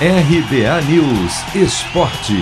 RBA 0.00 0.82
News 0.90 1.54
Esporte. 1.54 2.34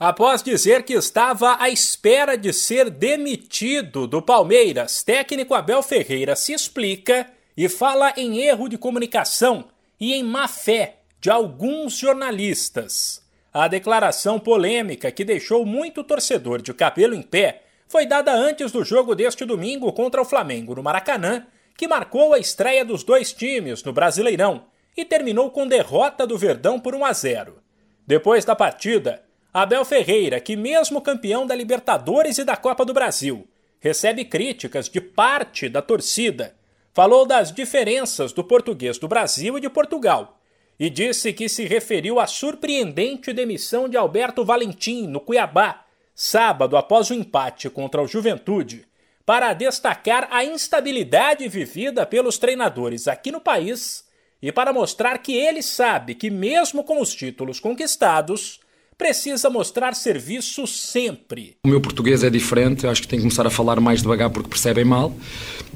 Após 0.00 0.42
dizer 0.42 0.84
que 0.84 0.94
estava 0.94 1.62
à 1.62 1.68
espera 1.68 2.34
de 2.34 2.50
ser 2.54 2.88
demitido 2.88 4.06
do 4.06 4.22
Palmeiras, 4.22 5.02
técnico 5.02 5.52
Abel 5.54 5.82
Ferreira 5.82 6.34
se 6.34 6.54
explica 6.54 7.26
e 7.54 7.68
fala 7.68 8.14
em 8.16 8.38
erro 8.38 8.70
de 8.70 8.78
comunicação 8.78 9.66
e 10.00 10.14
em 10.14 10.24
má 10.24 10.48
fé 10.48 11.00
de 11.20 11.28
alguns 11.28 11.98
jornalistas. 11.98 13.22
A 13.52 13.68
declaração 13.68 14.40
polêmica 14.40 15.12
que 15.12 15.26
deixou 15.26 15.66
muito 15.66 16.02
torcedor 16.02 16.62
de 16.62 16.72
cabelo 16.72 17.14
em 17.14 17.22
pé 17.22 17.64
foi 17.86 18.06
dada 18.06 18.32
antes 18.32 18.72
do 18.72 18.82
jogo 18.82 19.14
deste 19.14 19.44
domingo 19.44 19.92
contra 19.92 20.22
o 20.22 20.24
Flamengo 20.24 20.74
no 20.74 20.82
Maracanã, 20.82 21.46
que 21.78 21.86
marcou 21.86 22.34
a 22.34 22.40
estreia 22.40 22.84
dos 22.84 23.04
dois 23.04 23.32
times 23.32 23.84
no 23.84 23.92
Brasileirão 23.92 24.64
e 24.96 25.04
terminou 25.04 25.48
com 25.48 25.64
derrota 25.64 26.26
do 26.26 26.36
Verdão 26.36 26.80
por 26.80 26.92
1 26.92 27.04
a 27.04 27.12
0. 27.12 27.62
Depois 28.04 28.44
da 28.44 28.56
partida, 28.56 29.22
Abel 29.54 29.84
Ferreira, 29.84 30.40
que 30.40 30.56
mesmo 30.56 31.00
campeão 31.00 31.46
da 31.46 31.54
Libertadores 31.54 32.36
e 32.36 32.44
da 32.44 32.56
Copa 32.56 32.84
do 32.84 32.92
Brasil, 32.92 33.46
recebe 33.78 34.24
críticas 34.24 34.88
de 34.88 35.00
parte 35.00 35.68
da 35.68 35.80
torcida, 35.80 36.56
falou 36.92 37.24
das 37.24 37.52
diferenças 37.52 38.32
do 38.32 38.42
português 38.42 38.98
do 38.98 39.06
Brasil 39.06 39.56
e 39.56 39.60
de 39.60 39.70
Portugal 39.70 40.40
e 40.80 40.90
disse 40.90 41.32
que 41.32 41.48
se 41.48 41.64
referiu 41.64 42.18
à 42.18 42.26
surpreendente 42.26 43.32
demissão 43.32 43.88
de 43.88 43.96
Alberto 43.96 44.44
Valentim 44.44 45.06
no 45.06 45.20
Cuiabá, 45.20 45.84
sábado 46.12 46.76
após 46.76 47.08
o 47.10 47.14
empate 47.14 47.70
contra 47.70 48.02
o 48.02 48.08
Juventude, 48.08 48.87
para 49.28 49.52
destacar 49.52 50.26
a 50.30 50.42
instabilidade 50.42 51.46
vivida 51.48 52.06
pelos 52.06 52.38
treinadores 52.38 53.06
aqui 53.06 53.30
no 53.30 53.42
país 53.42 54.02
e 54.40 54.50
para 54.50 54.72
mostrar 54.72 55.18
que 55.18 55.34
ele 55.34 55.60
sabe 55.60 56.14
que, 56.14 56.30
mesmo 56.30 56.82
com 56.82 56.98
os 56.98 57.14
títulos 57.14 57.60
conquistados, 57.60 58.58
precisa 58.96 59.50
mostrar 59.50 59.94
serviço 59.94 60.66
sempre. 60.66 61.58
O 61.62 61.68
meu 61.68 61.78
português 61.78 62.24
é 62.24 62.30
diferente, 62.30 62.86
acho 62.86 63.02
que 63.02 63.08
tenho 63.08 63.20
que 63.20 63.28
começar 63.28 63.46
a 63.46 63.50
falar 63.50 63.78
mais 63.80 64.00
devagar 64.00 64.30
porque 64.30 64.48
percebem 64.48 64.86
mal. 64.86 65.12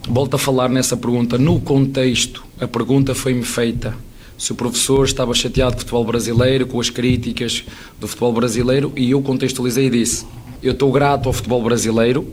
Volto 0.09 0.37
a 0.37 0.39
falar 0.39 0.71
nessa 0.71 0.97
pergunta. 0.97 1.37
No 1.37 1.61
contexto, 1.61 2.43
a 2.59 2.67
pergunta 2.67 3.15
foi-me 3.15 3.45
feita 3.45 3.95
se 4.39 4.51
o 4.51 4.55
professor 4.55 5.05
estava 5.05 5.35
chateado 5.35 5.73
com 5.73 5.77
o 5.77 5.81
futebol 5.81 6.07
brasileiro, 6.07 6.67
com 6.67 6.81
as 6.81 6.89
críticas 6.89 7.67
do 8.01 8.09
futebol 8.09 8.33
brasileiro, 8.33 8.95
e 8.97 9.11
eu 9.11 9.21
contextualizei 9.21 9.89
e 9.89 9.91
disse: 9.91 10.27
Eu 10.63 10.73
estou 10.73 10.91
grato 10.91 11.29
ao 11.29 11.35
futebol 11.35 11.63
brasileiro, 11.63 12.27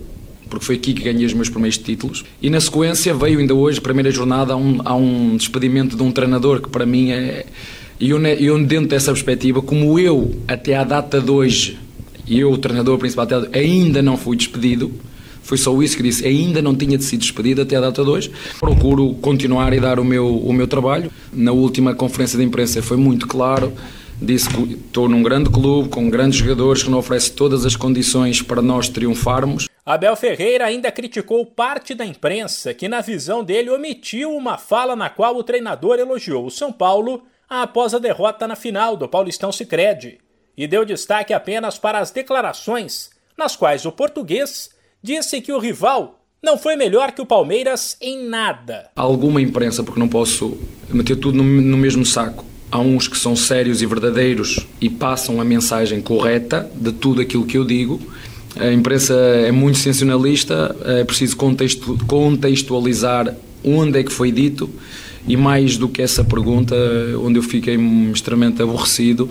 porque 0.50 0.66
foi 0.66 0.75
aqui 0.75 0.94
que 0.94 1.03
ganhei 1.03 1.25
os 1.25 1.33
meus 1.33 1.50
primeiros 1.50 1.78
títulos. 1.78 2.25
E 2.42 2.50
na 2.50 2.59
sequência 2.59 3.14
veio 3.14 3.39
ainda 3.39 3.53
hoje, 3.53 3.80
primeira 3.80 4.11
jornada, 4.11 4.53
a 4.53 4.58
um, 4.58 4.81
a 4.83 4.95
um 4.95 5.38
despedimento 5.38 5.95
de 5.95 6.03
um 6.03 6.11
treinador 6.11 6.61
que 6.61 6.69
para 6.69 6.86
mim 6.86 7.11
é 7.11 7.45
e 8.00 8.11
eu, 8.11 8.66
dentro 8.66 8.88
dessa 8.88 9.11
perspectiva, 9.11 9.61
como 9.61 10.00
eu, 10.00 10.33
até 10.47 10.73
à 10.73 10.86
data 10.86 11.20
de 11.20 11.30
hoje, 11.30 11.77
eu, 12.25 12.50
o 12.50 12.58
treinador 12.58 12.97
principal, 12.97 13.27
ainda 13.52 14.02
não 14.02 14.16
fui 14.16 14.38
despedido, 14.38 14.89
foi 15.44 15.58
só 15.58 15.81
isso 15.81 15.97
que 15.97 16.03
disse, 16.03 16.25
ainda 16.25 16.61
não 16.61 16.73
tinha 16.73 16.97
sido 17.00 17.20
despedido 17.20 17.61
até 17.61 17.75
à 17.75 17.81
data 17.81 18.02
de 18.02 18.09
hoje. 18.09 18.31
Procuro 18.58 19.16
continuar 19.16 19.73
e 19.73 19.81
dar 19.81 20.00
o 20.00 20.05
meu, 20.05 20.38
o 20.38 20.53
meu 20.53 20.66
trabalho. 20.66 21.11
Na 21.33 21.52
última 21.52 21.94
conferência 21.94 22.38
de 22.38 22.45
imprensa 22.45 22.81
foi 22.81 22.95
muito 22.95 23.27
claro, 23.27 23.73
disse 24.22 24.47
que 24.47 24.73
estou 24.73 25.09
num 25.09 25.22
grande 25.22 25.50
clube, 25.50 25.89
com 25.89 26.09
grandes 26.09 26.39
jogadores, 26.39 26.83
que 26.83 26.89
não 26.89 27.00
oferece 27.00 27.33
todas 27.33 27.66
as 27.66 27.75
condições 27.75 28.42
para 28.42 28.61
nós 28.61 28.88
triunfarmos. 28.88 29.69
Abel 29.85 30.16
Ferreira 30.16 30.66
ainda 30.66 30.91
criticou 30.91 31.45
parte 31.45 31.94
da 31.95 32.05
imprensa 32.05 32.73
que, 32.73 32.88
na 32.88 33.02
visão 33.02 33.44
dele, 33.44 33.69
omitiu 33.69 34.36
uma 34.36 34.58
fala 34.58 34.95
na 34.95 35.09
qual 35.09 35.36
o 35.36 35.44
treinador 35.44 35.99
elogiou 35.99 36.45
o 36.45 36.52
São 36.52 36.71
Paulo 36.71 37.23
após 37.49 37.94
a 37.94 37.99
derrota 37.99 38.47
na 38.47 38.55
final 38.55 38.95
do 38.95 39.08
Paulistão 39.08 39.52
Sicredi 39.52 40.19
e 40.55 40.67
deu 40.67 40.83
destaque 40.83 41.33
apenas 41.33 41.80
para 41.80 41.99
as 41.99 42.11
declarações 42.11 43.09
nas 43.37 43.55
quais 43.55 43.86
o 43.86 43.92
português 43.92 44.70
disse 45.02 45.39
que 45.39 45.54
o 45.54 45.58
rival 45.58 46.20
não 46.43 46.58
foi 46.58 46.75
melhor 46.75 47.11
que 47.14 47.21
o 47.21 47.25
Palmeiras 47.25 47.98
em 48.02 48.25
nada. 48.25 48.89
Alguma 48.95 49.42
imprensa, 49.42 49.83
porque 49.83 49.99
não 49.99 50.08
posso 50.08 50.58
meter 50.89 51.15
tudo 51.15 51.37
no, 51.37 51.43
no 51.43 51.77
mesmo 51.77 52.05
saco. 52.05 52.45
Há 52.71 52.80
uns 52.80 53.08
que 53.08 53.17
são 53.17 53.36
sérios 53.36 53.81
e 53.81 53.86
verdadeiros 53.86 54.67
e 54.80 54.89
passam 54.89 55.42
a 55.42 55.45
mensagem 55.45 56.02
correta 56.02 56.70
de 56.75 56.92
tudo 56.92 57.21
aquilo 57.21 57.45
que 57.45 57.58
eu 57.58 57.65
digo. 57.65 57.99
A 58.59 58.71
imprensa 58.73 59.14
é 59.14 59.52
muito 59.52 59.77
sensacionalista, 59.77 60.75
é 60.83 61.03
preciso 61.05 61.37
contextualizar 62.08 63.33
onde 63.64 63.99
é 63.99 64.03
que 64.03 64.11
foi 64.11 64.31
dito 64.31 64.70
e 65.25 65.37
mais 65.37 65.77
do 65.77 65.87
que 65.87 66.02
essa 66.02 66.23
pergunta, 66.23 66.75
onde 67.23 67.39
eu 67.39 67.43
fiquei 67.43 67.77
extremamente 68.11 68.61
aborrecido, 68.61 69.30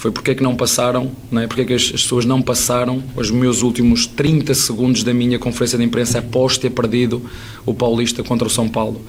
foi 0.00 0.10
porque 0.10 0.30
é 0.30 0.34
que 0.34 0.42
não 0.42 0.56
passaram, 0.56 1.10
não 1.30 1.42
é? 1.42 1.46
porque 1.46 1.62
é 1.62 1.64
que 1.64 1.74
as 1.74 1.90
pessoas 1.90 2.24
não 2.24 2.40
passaram 2.40 3.02
os 3.16 3.30
meus 3.30 3.62
últimos 3.62 4.06
30 4.06 4.54
segundos 4.54 5.02
da 5.02 5.12
minha 5.12 5.38
conferência 5.38 5.76
de 5.76 5.84
imprensa 5.84 6.20
após 6.20 6.56
ter 6.56 6.70
perdido 6.70 7.22
o 7.66 7.74
Paulista 7.74 8.22
contra 8.22 8.46
o 8.46 8.50
São 8.50 8.68
Paulo. 8.68 9.02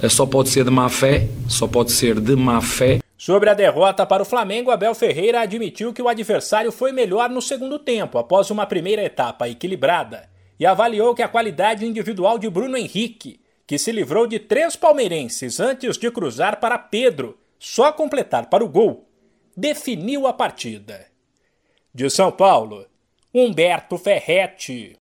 Eh, 0.00 0.08
só 0.08 0.24
pode 0.24 0.48
ser 0.48 0.64
de 0.64 0.70
má 0.70 0.88
fé, 0.88 1.28
só 1.46 1.66
pode 1.66 1.92
ser 1.92 2.18
de 2.20 2.34
má 2.36 2.60
fé. 2.60 3.00
Sobre 3.20 3.50
a 3.50 3.54
derrota 3.54 4.06
para 4.06 4.22
o 4.22 4.24
Flamengo, 4.24 4.70
Abel 4.70 4.94
Ferreira 4.94 5.42
admitiu 5.42 5.92
que 5.92 6.00
o 6.00 6.08
adversário 6.08 6.72
foi 6.72 6.90
melhor 6.90 7.28
no 7.28 7.42
segundo 7.42 7.78
tempo, 7.78 8.16
após 8.16 8.50
uma 8.50 8.64
primeira 8.64 9.04
etapa 9.04 9.46
equilibrada, 9.46 10.30
e 10.58 10.64
avaliou 10.64 11.14
que 11.14 11.20
a 11.20 11.28
qualidade 11.28 11.84
individual 11.84 12.38
de 12.38 12.48
Bruno 12.48 12.78
Henrique 12.78 13.38
que 13.66 13.76
se 13.76 13.92
livrou 13.92 14.26
de 14.26 14.38
três 14.38 14.74
palmeirenses 14.74 15.60
antes 15.60 15.98
de 15.98 16.10
cruzar 16.10 16.60
para 16.60 16.78
Pedro, 16.78 17.38
só 17.58 17.92
completar 17.92 18.48
para 18.48 18.64
o 18.64 18.68
gol, 18.70 19.06
definiu 19.54 20.26
a 20.26 20.32
partida. 20.32 21.06
De 21.94 22.08
São 22.08 22.32
Paulo, 22.32 22.86
Humberto 23.34 23.98
Ferretti. 23.98 24.88